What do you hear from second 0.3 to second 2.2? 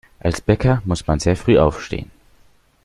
Bäcker muss man sehr früh aufstehen.